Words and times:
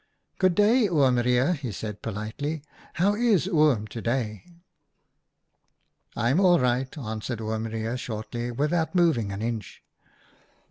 "'Good 0.39 0.55
day, 0.55 0.87
Oom 0.87 1.17
Reijer,' 1.17 1.53
he 1.53 1.71
said 1.71 2.01
politely. 2.01 2.63
1 2.95 2.95
How 2.95 3.13
is 3.15 3.45
Oom 3.45 3.85
to 3.85 4.01
day?' 4.01 4.45
"■'I'm 6.17 6.39
all 6.39 6.59
right,' 6.59 6.97
answered 6.97 7.39
Oom 7.39 7.65
Reijer 7.67 7.97
shortly, 7.99 8.49
without 8.49 8.95
moving 8.95 9.31
an 9.31 9.43
inch. 9.43 9.83